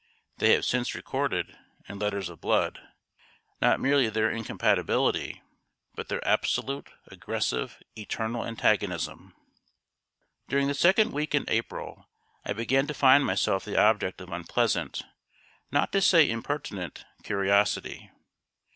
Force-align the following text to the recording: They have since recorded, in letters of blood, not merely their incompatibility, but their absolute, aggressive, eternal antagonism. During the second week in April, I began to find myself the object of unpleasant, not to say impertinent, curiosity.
They 0.39 0.53
have 0.53 0.65
since 0.65 0.95
recorded, 0.95 1.55
in 1.87 1.99
letters 1.99 2.27
of 2.27 2.41
blood, 2.41 2.81
not 3.61 3.79
merely 3.79 4.09
their 4.09 4.31
incompatibility, 4.31 5.43
but 5.93 6.07
their 6.07 6.27
absolute, 6.27 6.87
aggressive, 7.09 7.77
eternal 7.95 8.43
antagonism. 8.43 9.35
During 10.47 10.67
the 10.67 10.73
second 10.73 11.11
week 11.13 11.35
in 11.35 11.45
April, 11.47 12.07
I 12.43 12.53
began 12.53 12.87
to 12.87 12.95
find 12.95 13.23
myself 13.23 13.63
the 13.63 13.79
object 13.79 14.21
of 14.21 14.31
unpleasant, 14.31 15.03
not 15.69 15.91
to 15.91 16.01
say 16.01 16.27
impertinent, 16.27 17.05
curiosity. 17.21 18.09